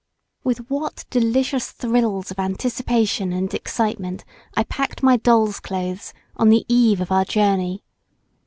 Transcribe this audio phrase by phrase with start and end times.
[0.43, 4.25] With what delicious thrills of anticipation and excitement
[4.57, 7.83] I packed my doll's clothes on the eve of our journey!